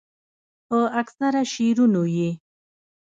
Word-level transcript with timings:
پۀ 0.67 0.77
اکثره 1.01 1.41
شعرونو 1.53 2.03
ئې 2.13 2.29